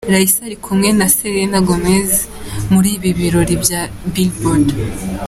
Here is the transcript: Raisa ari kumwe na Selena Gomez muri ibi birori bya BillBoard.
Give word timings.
Raisa 0.13 0.39
ari 0.47 0.57
kumwe 0.65 0.89
na 0.97 1.07
Selena 1.15 1.59
Gomez 1.67 2.11
muri 2.73 2.89
ibi 2.97 3.09
birori 3.19 3.55
bya 3.63 3.81
BillBoard. 4.13 4.67